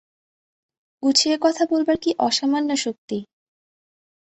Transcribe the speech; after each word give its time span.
গুছিয়ে 1.03 1.35
কথা 1.41 1.63
বলবার 1.71 1.97
কী 2.03 2.11
অসামান্য 2.27 2.69
শক্তি! 2.75 3.17